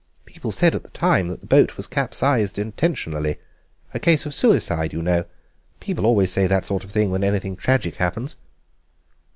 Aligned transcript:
People 0.25 0.49
said 0.49 0.73
at 0.73 0.81
the 0.81 0.89
time 0.89 1.27
that 1.27 1.41
the 1.41 1.45
boat 1.45 1.77
was 1.77 1.85
capsized 1.85 2.57
intentionally—a 2.57 3.99
case 3.99 4.25
of 4.25 4.33
suicide, 4.33 4.93
you 4.93 4.99
know. 5.03 5.25
People 5.79 6.07
always 6.07 6.31
say 6.31 6.47
that 6.47 6.65
sort 6.65 6.83
of 6.83 6.89
thing 6.89 7.11
when 7.11 7.23
anything 7.23 7.55
tragic 7.55 7.97
happens." 7.97 8.35